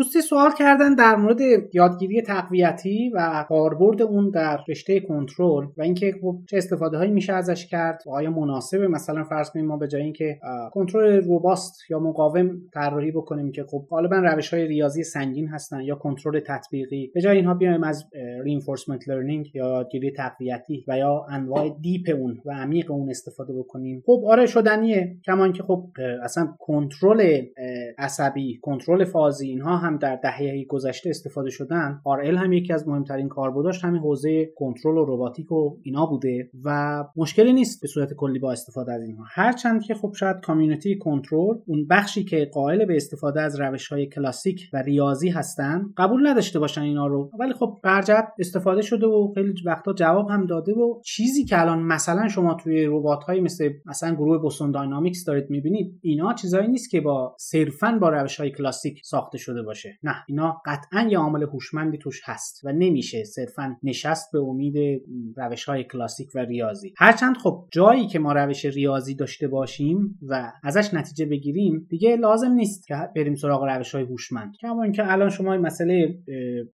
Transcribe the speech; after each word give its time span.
دوستی 0.00 0.20
سوال 0.20 0.50
کردن 0.58 0.94
در 0.94 1.16
مورد 1.16 1.40
یادگیری 1.72 2.22
تقویتی 2.22 3.10
و 3.14 3.44
کاربرد 3.48 4.02
اون 4.02 4.30
در 4.30 4.60
رشته 4.68 5.00
کنترل 5.00 5.66
و 5.76 5.82
اینکه 5.82 6.14
خب 6.22 6.38
چه 6.50 6.56
استفاده 6.56 6.96
هایی 6.96 7.10
میشه 7.10 7.32
ازش 7.32 7.66
کرد 7.66 8.02
آیا 8.06 8.30
مناسبه؟ 8.30 8.88
مثلا 8.88 9.24
فرض 9.24 9.50
کنیم 9.50 9.66
ما 9.66 9.76
به 9.76 9.88
جای 9.88 10.02
اینکه 10.02 10.38
کنترل 10.72 11.24
روباست 11.24 11.90
یا 11.90 11.98
مقاوم 11.98 12.50
طراحی 12.74 13.10
بکنیم 13.10 13.52
که 13.52 13.64
خب 13.64 13.86
غالبا 13.90 14.16
روش 14.16 14.54
های 14.54 14.66
ریاضی 14.66 15.02
سنگین 15.02 15.48
هستن 15.48 15.80
یا 15.80 15.94
کنترل 15.94 16.40
تطبیقی. 16.40 17.10
به 17.14 17.20
جای 17.20 17.36
اینها 17.36 17.54
بیایم 17.54 17.84
از 17.84 18.04
reinforcement 18.44 19.02
learning 19.02 19.54
یا 19.54 19.68
یادگیری 19.68 20.10
تقویتی 20.10 20.84
و 20.88 20.98
یا 20.98 21.26
انواع 21.30 21.76
دیپ 21.80 22.16
اون 22.16 22.40
و 22.44 22.52
عمیق 22.52 22.90
اون 22.90 23.10
استفاده 23.10 23.52
بکنیم. 23.52 24.02
خب 24.06 24.22
آره 24.26 24.46
شدنیه. 24.46 25.16
کمان 25.26 25.52
که 25.52 25.62
خب 25.62 25.86
اصلا 26.22 26.54
کنترل 26.58 27.42
عصبی 27.98 28.58
کنترل 28.62 29.04
فازی 29.04 29.48
اینها 29.48 29.76
هم 29.76 29.89
در 29.96 30.16
دهه 30.16 30.64
گذشته 30.68 31.10
استفاده 31.10 31.50
شدن 31.50 32.00
RL 32.04 32.36
هم 32.36 32.52
یکی 32.52 32.72
از 32.72 32.88
مهمترین 32.88 33.28
کاربرداش 33.28 33.84
همین 33.84 34.00
حوزه 34.00 34.46
کنترل 34.56 34.98
و 34.98 35.04
رباتیک 35.04 35.52
و 35.52 35.76
اینا 35.82 36.06
بوده 36.06 36.50
و 36.64 37.04
مشکلی 37.16 37.52
نیست 37.52 37.82
به 37.82 37.88
صورت 37.88 38.14
کلی 38.14 38.38
با 38.38 38.52
استفاده 38.52 38.92
از 38.92 39.02
اینها. 39.02 39.24
هرچند 39.28 39.82
که 39.82 39.94
خب 39.94 40.12
شاید 40.14 40.40
کامیونیتی 40.40 40.98
کنترل 40.98 41.56
اون 41.66 41.86
بخشی 41.86 42.24
که 42.24 42.50
قائل 42.52 42.84
به 42.84 42.96
استفاده 42.96 43.40
از 43.40 43.60
روش 43.60 43.88
های 43.88 44.06
کلاسیک 44.06 44.70
و 44.72 44.82
ریاضی 44.82 45.28
هستن 45.28 45.86
قبول 45.96 46.26
نداشته 46.26 46.58
باشن 46.58 46.80
اینا 46.80 47.06
رو. 47.06 47.30
ولی 47.38 47.52
خب 47.52 47.80
برجت 47.82 48.28
استفاده 48.38 48.82
شده 48.82 49.06
و 49.06 49.32
خیلی 49.34 49.54
وقتا 49.64 49.92
جواب 49.92 50.30
هم 50.30 50.46
داده 50.46 50.72
و 50.72 51.00
چیزی 51.04 51.44
که 51.44 51.60
الان 51.60 51.82
مثلا 51.82 52.28
شما 52.28 52.54
توی 52.54 52.84
ربات 52.84 53.24
های 53.24 53.40
مثل 53.40 53.70
مثلا 53.86 54.14
گروه 54.14 54.38
بوستون 54.38 54.70
داینامیکس 54.70 55.24
دارید 55.24 55.50
می‌بینید 55.50 55.98
اینا 56.02 56.34
چیزایی 56.34 56.68
نیست 56.68 56.90
که 56.90 57.00
با 57.00 57.36
صرفا 57.38 57.98
با 58.00 58.08
روش 58.08 58.40
های 58.40 58.50
کلاسیک 58.50 59.00
ساخته 59.04 59.38
شده 59.38 59.62
باشه. 59.62 59.79
نه 60.02 60.16
اینا 60.28 60.62
قطعا 60.66 61.08
یه 61.10 61.18
عامل 61.18 61.42
هوشمندی 61.42 61.98
توش 61.98 62.20
هست 62.24 62.60
و 62.64 62.72
نمیشه 62.72 63.24
صرفا 63.24 63.76
نشست 63.82 64.32
به 64.32 64.38
امید 64.38 65.02
روش 65.36 65.64
های 65.64 65.84
کلاسیک 65.84 66.28
و 66.34 66.38
ریاضی. 66.38 66.94
هرچند 66.98 67.36
خب 67.36 67.64
جایی 67.72 68.06
که 68.06 68.18
ما 68.18 68.32
روش 68.32 68.64
ریاضی 68.64 69.14
داشته 69.14 69.48
باشیم 69.48 70.18
و 70.28 70.52
ازش 70.62 70.94
نتیجه 70.94 71.26
بگیریم 71.26 71.86
دیگه 71.90 72.16
لازم 72.16 72.50
نیست 72.50 72.86
که 72.86 72.94
بریم 73.16 73.34
سراغ 73.34 73.64
روش 73.64 73.94
های 73.94 74.04
هوشمند. 74.04 74.52
کما 74.60 74.82
اینکه 74.82 75.12
الان 75.12 75.28
شما 75.28 75.56
مسئله 75.56 76.18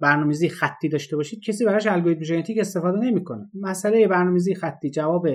برنامه‌ریزی 0.01 0.49
خطی 0.49 0.89
داشته 0.89 1.17
باشید 1.17 1.43
کسی 1.43 1.65
براش 1.65 1.87
الگوریتم 1.87 2.23
ژنتیک 2.23 2.59
استفاده 2.59 2.99
نمی‌کنه. 2.99 3.51
مسئله 3.55 4.09
برنامه‌ریزی 4.09 4.55
خطی 4.55 4.91
جواب 4.91 5.27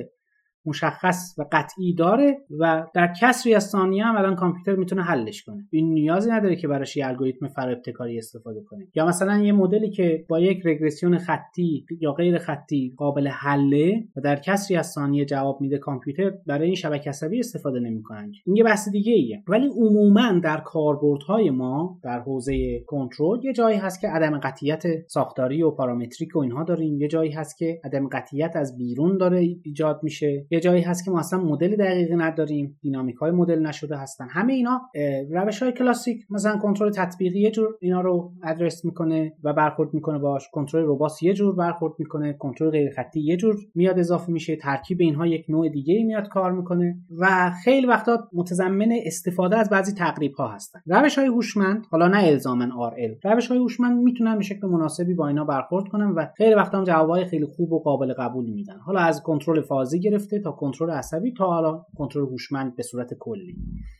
مشخص 0.65 1.35
و 1.37 1.45
قطعی 1.51 1.93
داره 1.93 2.37
و 2.59 2.87
در 2.93 3.13
کسری 3.21 3.55
از 3.55 3.69
ثانیه 3.69 4.03
هم 4.03 4.15
الان 4.15 4.35
کامپیوتر 4.35 4.75
می‌تونه 4.75 5.01
حلش 5.01 5.43
کنه. 5.43 5.67
این 5.71 5.93
نیازی 5.93 6.29
نداره 6.31 6.55
که 6.55 6.67
براش 6.67 6.97
یه 6.97 7.07
الگوریتم 7.07 7.49
ابتکاری 7.57 8.17
استفاده 8.17 8.61
کنه. 8.61 8.87
یا 8.95 9.05
مثلا 9.05 9.37
یه 9.37 9.51
مدلی 9.51 9.89
که 9.89 10.25
با 10.29 10.39
یک 10.39 10.61
رگرسیون 10.65 11.17
خطی 11.17 11.85
یا 11.99 12.11
غیر 12.11 12.37
خطی 12.37 12.93
قابل 12.97 13.27
حله 13.27 14.03
و 14.15 14.21
در 14.21 14.35
کسری 14.35 14.77
از 14.77 14.87
ثانیه 14.87 15.25
جواب 15.25 15.61
میده 15.61 15.77
کامپیوتر 15.77 16.31
برای 16.47 16.65
این 16.65 16.75
شبکه 16.75 17.09
عصبی 17.09 17.39
استفاده 17.39 17.79
نمی‌کنن. 17.79 18.31
این 18.45 18.55
یه 18.55 18.63
بحث 18.63 18.89
دیگه 18.89 19.13
ایه. 19.13 19.43
ولی 19.47 19.67
عموما 19.67 20.39
در 20.43 20.57
کاربردهای 20.57 21.49
ما 21.49 21.99
در 22.03 22.19
حوزه 22.19 22.79
کنترل 22.79 23.45
یه 23.45 23.53
جایی 23.53 23.77
هست 23.77 24.01
که 24.01 24.07
عدم 24.07 24.39
قطعیت 24.39 24.83
ساختاری 25.07 25.63
و 25.63 25.71
پارامتریک 25.71 26.35
و 26.35 26.39
اینها 26.39 26.63
داریم. 26.63 27.01
یه 27.01 27.07
جایی 27.07 27.31
هست 27.31 27.57
که 27.57 27.81
عدم 27.83 28.07
قطعیت 28.07 28.55
از 28.55 28.77
بیرون 28.77 29.17
داره 29.17 29.39
ایجاد 29.63 29.99
میشه. 30.03 30.45
یه 30.51 30.59
جایی 30.59 30.81
هست 30.81 31.05
که 31.05 31.11
ما 31.11 31.19
اصلا 31.19 31.39
مدل 31.39 31.75
دقیقی 31.75 32.15
نداریم 32.15 32.77
دینامیک 32.81 33.15
های 33.15 33.31
مدل 33.31 33.59
نشده 33.59 33.97
هستن. 33.97 34.27
همه 34.29 34.53
اینا 34.53 34.81
روش 35.31 35.63
های 35.63 35.71
کلاسیک 35.71 36.25
مثلا 36.29 36.57
کنترل 36.57 36.91
تطبیقی 36.91 37.39
یه 37.39 37.51
جور 37.51 37.67
اینا 37.81 38.01
رو 38.01 38.31
ادرس 38.43 38.85
می‌کنه 38.85 39.33
و 39.43 39.53
برخورد 39.53 39.93
می‌کنه 39.93 40.19
باش 40.19 40.49
کنترل 40.51 40.83
روباس 40.83 41.23
یه 41.23 41.33
جور 41.33 41.55
برخورد 41.55 41.93
می‌کنه 41.99 42.33
کنترل 42.33 42.69
غیر 42.69 42.91
خطی 42.95 43.21
یه 43.21 43.37
جور 43.37 43.55
میاد 43.75 43.99
اضافه 43.99 44.31
میشه 44.31 44.55
ترکیب 44.55 45.01
اینها 45.01 45.27
یک 45.27 45.45
نوع 45.49 45.69
دیگه 45.69 46.03
میاد 46.03 46.27
کار 46.27 46.51
می‌کنه 46.51 46.97
و 47.19 47.51
خیلی 47.63 47.87
وقتا 47.87 48.27
متضمن 48.33 48.91
استفاده 49.05 49.57
از 49.57 49.69
بعضی 49.69 49.93
تقریب 49.93 50.33
ها 50.33 50.47
هستن. 50.47 50.79
روش 50.85 51.17
های 51.17 51.27
هوشمند 51.27 51.85
حالا 51.89 52.07
نه 52.07 52.17
الزاما 52.17 52.91
RL 52.91 53.25
روش 53.25 53.47
های 53.47 53.57
هوشمند 53.57 54.03
می‌تونن 54.03 54.37
به 54.37 54.43
شکل 54.43 54.67
مناسبی 54.67 55.13
با 55.13 55.27
اینا 55.27 55.45
برخورد 55.45 55.87
کنن 55.87 56.07
و 56.07 56.25
خیلی 56.37 56.55
وقتا 56.55 56.77
هم 56.77 56.83
جوابای 56.83 57.25
خیلی 57.25 57.45
خوب 57.45 57.73
و 57.73 57.79
قابل 57.79 58.13
قبولی 58.13 58.51
میدن. 58.51 58.77
حالا 58.85 58.99
از 58.99 59.23
کنترل 59.23 59.61
فازی 59.61 59.99
گرفته 59.99 60.40
تا 60.41 60.51
کنترل 60.51 60.89
عصبی 60.89 61.33
تا 61.33 61.45
حالا 61.45 61.85
کنترل 61.95 62.25
هوشمند 62.25 62.75
به 62.75 62.83
صورت 62.83 63.13
کلی. 63.19 63.55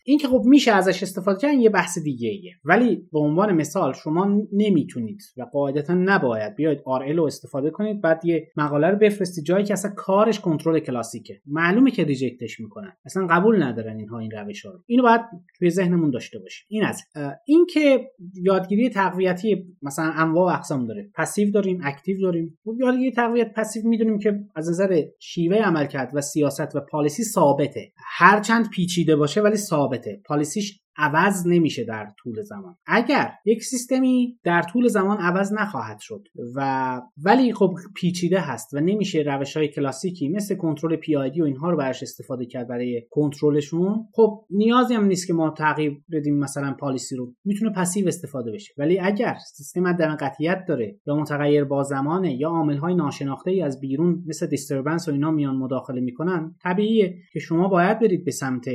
این 0.06 0.18
که 0.18 0.28
خب 0.28 0.42
میشه 0.46 0.72
ازش 0.72 1.04
استفاده 1.04 1.40
کرد 1.40 1.54
یه 1.54 1.70
بحث 1.70 2.00
دیگه 2.00 2.30
ایه. 2.30 2.54
ولی 2.66 3.08
به 3.12 3.20
عنوان 3.20 3.54
مثال 3.54 3.94
شما 3.94 4.42
نمی‌تونید 4.52 5.22
و 5.38 5.44
قاعدتا 5.44 5.94
نباید 5.94 6.56
بیاید 6.56 6.80
RL 6.80 7.16
رو 7.16 7.24
استفاده 7.24 7.70
کنید 7.70 8.02
بعد 8.02 8.26
یه 8.26 8.48
مقاله 8.58 8.88
رو 8.88 8.98
بفرستید 8.98 9.46
جایی 9.46 9.66
که 9.66 9.74
اصلا 9.74 9.92
کارش 9.96 10.40
کنترل 10.40 10.80
کلاسیکه. 10.80 11.42
معلومه 11.46 11.92
که 11.92 12.04
reject 12.04 12.46
ش 12.46 12.60
می‌کنن. 12.60 12.94
اصلا 13.06 13.28
قبول 13.30 13.64
ندارن 13.64 13.98
اینها 13.98 14.20
این 14.20 14.32
روش 14.32 14.66
ها 14.66 14.72
رو. 14.72 14.80
اینو 14.86 15.04
باید 15.04 15.22
توی 15.58 15.70
ذهنمون 15.70 16.12
داشته 16.12 16.40
باشیم. 16.40 16.66
این 16.70 16.84
از. 16.84 17.02
این 17.46 17.66
که 17.74 18.12
یادگیری 18.34 18.90
تقویتی 18.90 19.76
مثلا 19.82 20.12
انواع 20.16 20.52
و 20.52 20.56
اقسام 20.56 20.88
داره. 20.88 21.12
passive 21.16 21.52
داریم 21.52 21.80
active 21.84 22.22
داریم. 22.22 22.58
خب 22.64 22.76
یادگیری 22.80 23.12
تقویت 23.12 23.54
پسیو 23.54 23.88
می‌دونیم 23.88 24.20
که 24.20 24.40
از 24.56 24.70
نظر 24.70 25.02
شیوه 25.20 25.58
عملکرد 25.58 26.12
و 26.14 26.22
سیاست 26.34 26.76
و 26.76 26.80
policy 26.80 27.24
ثابته. 27.24 27.92
هرچند 28.18 28.70
پیچیده 28.70 29.16
باشه 29.16 29.42
ولی 29.42 29.58
ثابته. 29.58 30.22
policy 30.26 30.66
ش 30.66 30.80
عوض 31.02 31.48
نمیشه 31.48 31.84
در 31.84 32.08
طول 32.18 32.42
زمان. 32.42 32.76
اگر 32.88 33.32
یک 33.46 33.64
سیستمی 33.64 34.40
در 34.44 34.62
طول 34.62 34.88
زمان 34.88 35.18
عوض 35.18 35.54
نخواهد 35.54 36.00
شد 36.00 36.28
و 36.56 37.02
ولی 37.24 37.54
خب 37.54 37.74
پیچیده 37.96 38.40
هست 38.40 38.74
و 38.74 38.80
نمیشه 38.80 39.20
روش 39.20 39.58
های 39.58 39.68
کلاسیکی 39.68 40.30
مثل 40.30 40.56
کنترل 40.56 40.96
P 40.96 41.16
و 41.16 41.20
اینها 41.20 41.70
رو 41.70 41.78
براش 41.78 42.04
استفاده 42.04 42.46
کرد 42.46 42.68
برای 42.68 43.02
کنترلشون 43.10 44.08
خب 44.14 44.46
نیازی 44.50 44.94
هم 44.94 45.06
نیست 45.06 45.28
که 45.28 45.34
ما 45.34 45.50
تغییر 45.50 46.02
بدیم 46.12 46.40
مثلا 46.40 46.74
policy 46.80 47.16
رو. 47.16 47.34
می‌تونه 47.46 47.72
passive 47.72 48.08
استفاده 48.08 48.52
بشه. 48.52 48.74
ولی 48.78 49.00
اگر 49.00 49.36
سیستم 49.54 49.88
عدم 49.88 50.16
قطعیت 50.16 50.66
داره 50.68 51.00
یا 51.08 51.16
متغیر 51.16 51.64
با 51.64 51.84
زمانه 51.84 52.36
یا 52.36 52.50
عامل 52.50 52.78
های 52.78 52.96
ناشناخته 52.96 53.52
ای 53.52 53.62
از 53.62 53.80
بیرون 53.80 54.24
مثل 54.28 54.48
disturbance 54.48 55.08
و 55.08 55.12
اینا 55.12 55.32
میان 55.32 55.56
مداخله 55.56 56.02
می‌کنن 56.02 56.56
طبیعیه 56.64 57.18
که 57.34 57.40
شما 57.40 57.68
باید 57.68 58.00
برید 58.00 58.26
به 58.26 58.32
سمت 58.32 58.66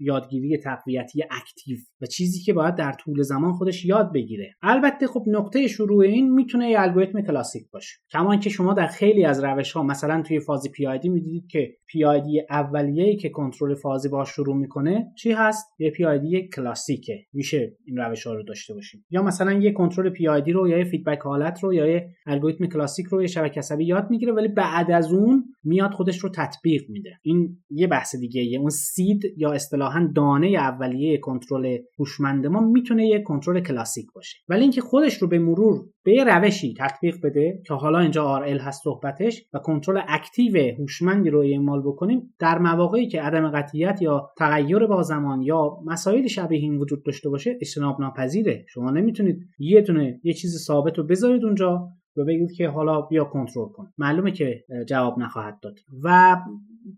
یادگیری 0.00 0.58
تقویتی 0.58 1.22
active 1.44 1.78
و 2.00 2.06
چیزی 2.06 2.42
که 2.42 2.52
باید 2.52 2.74
در 2.74 2.92
طول 2.92 3.22
زمان 3.22 3.52
خودش 3.52 3.84
یاد 3.84 4.12
بگیره. 4.12 4.54
البته 4.62 5.06
خب 5.06 5.24
نقطه 5.26 5.66
شروع 5.66 6.04
این 6.04 6.34
می‌تونه 6.34 6.70
یه 6.70 6.80
الگوریتم 6.80 7.20
کلاسیک 7.20 7.70
باشه. 7.70 7.96
کما 8.10 8.36
که 8.36 8.50
شما 8.50 8.74
در 8.74 8.86
خیلی 8.86 9.24
از 9.24 9.44
روش 9.44 9.72
ها 9.72 9.82
مثلا 9.82 10.22
توی 10.22 10.40
fuzzy 10.40 10.66
PID 10.72 11.08
می‌دیدید 11.08 11.46
که 11.46 11.76
PID 11.86 12.42
اولیه‌ای 12.50 13.16
که 13.16 13.28
کنترل 13.28 13.74
فازی 13.74 14.08
باش 14.08 14.28
شروع 14.28 14.56
می‌کنه 14.56 15.06
چی 15.18 15.32
هست؟ 15.32 15.66
یه 15.78 15.90
PID 15.90 16.48
کلاسیکه. 16.48 17.18
میشه 17.32 17.76
این 17.84 17.96
روش 17.96 18.26
ها 18.26 18.34
رو 18.34 18.42
داشته 18.42 18.74
باشیم. 18.74 19.04
یا 19.10 19.22
مثلا 19.22 19.52
یه 19.52 19.72
کنترل 19.72 20.10
PID 20.10 20.52
رو 20.52 20.68
یا 20.68 20.78
یه 20.78 20.84
feedback 20.84 21.18
حالت 21.18 21.64
رو 21.64 21.74
یا 21.74 21.86
یه 21.86 22.08
الگوریتم 22.26 22.66
کلاسیک 22.66 23.06
رو 23.06 23.20
یه 23.20 23.26
شبکه 23.26 23.60
عصبی 23.60 23.84
یاد 23.84 24.10
می‌گیره 24.10 24.32
ولی 24.32 24.48
بعد 24.48 24.90
از 24.90 25.12
اون 25.12 25.53
میاد 25.64 25.92
خودش 25.92 26.18
رو 26.18 26.28
تطبیق 26.28 26.82
میده. 26.88 27.10
این 27.22 27.58
یه 27.70 27.86
بحث 27.86 28.16
دیگه 28.16 28.42
یه 28.42 28.58
اون 28.58 28.70
seed 28.70 29.22
یا 29.36 29.52
اصطلاحا 29.52 30.10
دانه 30.14 30.46
اولیه 30.46 31.18
کنترل 31.18 31.78
هوشمند 31.98 32.46
ما 32.46 32.60
می‌تونه 32.60 33.06
یه 33.06 33.22
کنترل 33.22 33.60
کلاسیک 33.60 34.06
باشه. 34.14 34.38
ولی 34.48 34.62
اینکه 34.62 34.80
خودش 34.80 35.22
رو 35.22 35.28
به 35.28 35.38
مرور 35.38 35.86
به 36.04 36.12
یه 36.12 36.24
روشی 36.24 36.74
تطبیق 36.78 37.16
بده 37.24 37.62
که 37.66 37.74
حالا 37.74 37.98
اینجا 37.98 38.42
RL 38.46 38.60
هست 38.60 38.82
صحبتش 38.84 39.42
و 39.54 39.58
کنترل 39.58 40.00
اکتیو 40.08 40.74
هوشمندی 40.78 41.30
رو 41.30 41.40
اعمال 41.40 41.82
بکنیم 41.82 42.34
در 42.38 42.58
مواقعی 42.58 43.08
که 43.08 43.22
عدم 43.22 43.50
قطعیت 43.50 44.02
یا 44.02 44.30
تغییر 44.38 44.86
با 44.86 45.02
زمان 45.02 45.42
یا 45.42 45.78
مسائل 45.86 46.26
شبیه 46.26 46.58
این 46.58 46.78
وجود 46.78 47.04
داشته 47.04 47.28
باشه 47.28 47.58
اجتناب 47.60 48.00
ناپذیره 48.00 48.64
شما 48.68 48.90
نمی‌تونید 48.90 49.48
یه 49.58 49.80
دونه 49.80 50.20
یه 50.24 50.32
چیز 50.32 50.64
ثابت 50.66 50.98
رو 50.98 51.04
بذارید 51.04 51.44
اونجا. 51.44 51.88
و 52.16 52.24
بگید 52.24 52.52
که 52.52 52.68
حالا 52.68 53.00
بیا 53.00 53.24
کنترل 53.24 53.68
کن. 53.68 53.92
معلومه 53.98 54.30
که 54.30 54.64
جواب 54.86 55.18
نخواهد 55.18 55.60
داد. 55.60 55.78
و 56.02 56.36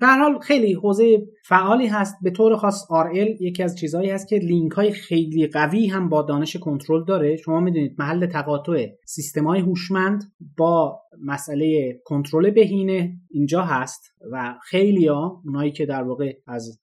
به 0.00 0.06
حال 0.06 0.38
خیلی 0.38 0.72
حوزه 0.72 1.26
فعالی 1.44 1.86
هست. 1.86 2.16
به 2.22 2.30
طور 2.30 2.56
خاص 2.56 2.84
RL 2.90 3.40
یکی 3.40 3.62
از 3.62 3.78
چیزهایی 3.78 4.10
هست 4.10 4.28
که 4.28 4.36
لینک 4.36 4.72
های 4.72 4.90
خیلی 4.90 5.46
قوی 5.46 5.86
هم 5.86 6.08
با 6.08 6.22
دانش 6.22 6.56
کنترل 6.56 7.04
داره. 7.04 7.36
شما 7.36 7.60
می‌دونید 7.60 7.94
محل 7.98 8.26
تقاطع 8.26 8.88
سیستم 9.04 9.44
های 9.44 9.60
هوشمند 9.60 10.32
با 10.56 11.00
مسئله 11.24 11.98
کنترل 12.04 12.50
بهینه 12.50 13.12
اینجا 13.30 13.62
هست 13.62 14.12
و 14.32 14.54
خیلی 14.62 15.06
ها 15.06 15.42
اونایی 15.44 15.72
که 15.72 15.86
در 15.86 16.02
واقع 16.02 16.36
از 16.46 16.80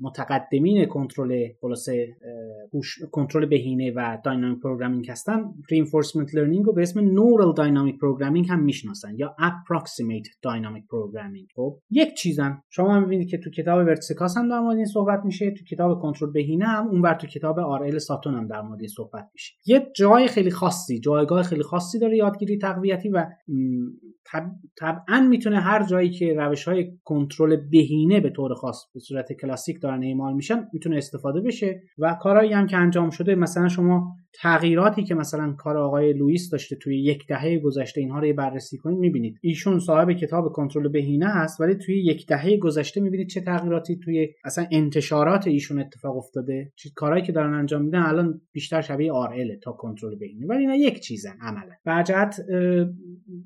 متقدمین 0.00 0.86
کنترل 0.86 1.48
خلاصه 1.60 2.16
کنترل 3.10 3.46
بهینه 3.46 3.92
و 3.96 4.18
dynamic 4.24 4.60
programming 4.60 5.10
هستن 5.10 5.44
reinforcement 5.72 6.34
learning 6.34 6.64
رو 6.64 6.72
به 6.72 6.82
اسم 6.82 7.00
neural 7.00 7.54
dynamic 7.54 7.98
programming 7.98 8.46
هم 8.50 8.62
می‌شناسن 8.62 9.14
یا 9.16 9.36
approximate 9.38 10.38
dynamic 10.42 10.86
programming 10.86 11.48
خب 11.56 11.78
یک 11.90 12.14
چیزن 12.40 12.62
شما 12.70 12.94
هم 12.94 13.02
می‌بینید 13.02 13.28
که 13.28 13.38
تو 13.38 13.50
کتاب 13.50 13.86
برتسکاس 13.86 14.36
هم 14.36 14.48
در 14.48 14.60
مورد 14.60 14.76
این 14.76 14.86
صحبت 14.86 15.24
میشه 15.24 15.50
تو 15.50 15.64
کتاب 15.64 16.02
کنترل 16.02 16.32
بهینه 16.32 16.66
هم 16.66 16.88
اونور 16.88 17.14
تو 17.14 17.26
کتاب 17.26 17.58
آر 17.58 17.98
ساتون 17.98 18.34
هم 18.34 18.46
در 18.46 18.60
مورد 18.60 18.80
این 18.80 18.88
صحبت 18.88 19.28
میشه. 19.34 19.54
یه 19.66 19.86
جای 19.96 20.28
خیلی 20.28 20.50
خاصی 20.50 21.00
جایگاه 21.00 21.42
خیلی 21.42 21.62
خاصی 21.62 21.98
داره 21.98 22.16
یادگیری 22.16 22.58
تقویتی 22.58 23.08
و 23.08 23.26
طبعا 24.78 25.20
می‌تونه 25.20 25.60
هر 25.60 25.86
جایی 25.86 26.10
که 26.10 26.34
روش 26.34 26.68
های 26.68 26.92
کنترل 27.04 27.56
بهینه 27.56 28.20
به 28.20 28.30
طور 28.30 28.54
خاص 28.54 28.84
به 28.94 29.00
صورت 29.00 29.32
کلاسیک 29.32 29.80
دارن 29.82 30.04
اعمال 30.04 30.34
میشن 30.34 30.64
می‌تونه 30.72 30.96
استفاده 30.96 31.40
بشه 31.40 31.82
و 31.98 32.16
کارهایی 32.22 32.52
هم 32.52 32.66
که 32.66 32.76
انجام 32.76 33.10
شده 33.10 33.34
مثلا 33.34 33.68
شما 33.68 34.16
تغییراتی 34.34 35.04
که 35.04 35.14
مثلا 35.14 35.52
کار 35.58 35.78
آقای 35.78 36.12
لوئیس 36.12 36.50
داشته 36.50 36.76
توی 36.76 37.02
یک 37.02 37.26
دهه 37.26 37.58
گذشته 37.58 38.00
اینها 38.00 38.18
رو 38.18 38.32
بررسی 38.32 38.78
کنید 38.78 38.98
می‌بینید. 38.98 39.38
ایشون 39.40 39.78
صاحب 39.78 40.12
کتاب 40.12 40.52
کنترل 40.52 40.88
بهینه 40.88 41.26
هست 41.26 41.60
ولی 41.60 41.74
توی 41.74 42.04
یک 42.04 42.26
دهه 42.26 42.56
گذشته 42.56 43.00
می‌بینید 43.00 43.28
چه 43.28 43.40
تغییراتی 43.40 43.98
توی 43.98 44.28
اصلا 44.44 44.66
انتشارات 44.70 45.46
ایشون 45.46 45.80
اتفاق 45.80 46.16
افتاده. 46.16 46.72
چه 46.76 46.90
کارهایی 46.94 47.24
که 47.24 47.32
دارن 47.32 47.54
انجام 47.54 47.82
میدن 47.82 48.02
الان 48.02 48.40
بیشتر 48.52 48.80
شبیه 48.80 49.12
آر 49.12 49.34
تا 49.62 49.72
کنترل 49.72 50.14
بهینه 50.14 50.46
ولی 50.46 50.58
اینا 50.58 50.74
یک 50.74 51.00
چیزن 51.00 51.36
عملا. 51.40 51.72
برجت 51.84 52.36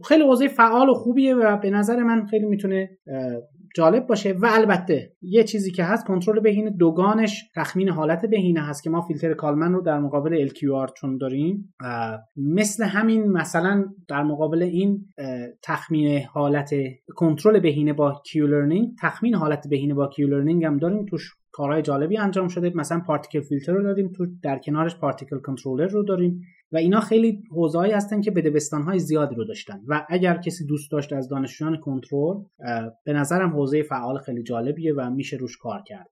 خیلی 0.04 0.24
حوزه 0.24 0.48
فعال 0.74 0.88
و 0.88 0.94
خوبیه 0.94 1.34
و 1.34 1.56
به 1.56 1.70
نظر 1.70 2.02
من 2.02 2.26
خیلی 2.26 2.46
می‌تونه 2.46 2.90
جالب 3.76 4.06
باشه 4.06 4.32
و 4.32 4.48
البته 4.50 5.12
یه 5.22 5.44
چیزی 5.44 5.70
که 5.72 5.84
هست 5.84 6.06
کنترل 6.06 6.40
بهینه 6.40 6.70
دوگانش 6.70 7.44
تخمین 7.56 7.88
حالت 7.88 8.26
بهینه 8.26 8.60
هست 8.60 8.82
که 8.82 8.90
ما 8.90 9.00
فیلتر 9.00 9.34
کالمن 9.34 9.72
رو 9.72 9.80
در 9.80 9.98
مقابل 9.98 10.48
LQR 10.48 10.92
چون 10.96 11.18
داریم 11.18 11.74
مثل 12.36 12.84
همین 12.84 13.32
مثلا 13.32 13.84
در 14.08 14.22
مقابل 14.22 14.62
این 14.62 15.04
تخمین 15.62 16.22
حالت 16.32 16.70
کنترل 17.16 17.60
بهینه 17.60 17.92
با 17.92 18.22
Q-learning 18.26 18.88
تخمین 19.00 19.34
حالت 19.34 19.68
بهینه 19.68 19.94
با 19.94 20.08
Q-learning 20.08 20.64
هم 20.64 20.78
داریم. 20.78 21.04
توش 21.04 21.34
کارهای 21.52 21.82
جالبی 21.82 22.18
انجام 22.18 22.48
شده. 22.48 22.72
مثلا 22.74 23.00
particle 23.06 23.40
filter 23.40 23.72
رو 23.72 23.82
داریم. 23.82 24.12
تو 24.16 24.26
در 24.42 24.58
کنارش 24.58 24.96
particle 24.96 25.38
controller 25.38 25.86
رو 25.86 26.02
داریم. 26.02 26.40
و 26.74 26.76
اینا 26.76 27.00
خیلی 27.00 27.42
حوزه‌ای 27.50 27.90
هستن 27.90 28.20
که 28.20 28.32
های 28.72 28.98
زیادی 28.98 29.34
رو 29.34 29.44
داشتن. 29.44 29.80
و 29.88 30.06
اگر 30.08 30.36
کسی 30.36 30.66
دوست 30.66 30.90
داشت 30.90 31.12
از 31.12 31.28
دانشجویان 31.28 31.76
کنترل 31.76 32.36
به 33.04 33.12
نظرم 33.12 33.50
حوزه 33.50 33.82
فعال 33.82 34.18
خیلی 34.18 34.42
جالبیه 34.42 34.94
و 34.94 35.10
میشه 35.10 35.36
روش 35.36 35.56
کار 35.56 35.82
کرد. 35.82 36.10